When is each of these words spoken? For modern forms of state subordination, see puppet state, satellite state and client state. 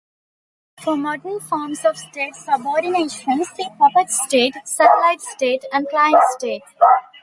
For 0.81 0.97
modern 0.97 1.39
forms 1.39 1.85
of 1.85 1.95
state 1.95 2.33
subordination, 2.33 3.43
see 3.45 3.69
puppet 3.77 4.09
state, 4.09 4.55
satellite 4.65 5.21
state 5.21 5.63
and 5.71 5.87
client 5.89 6.23
state. 6.31 6.63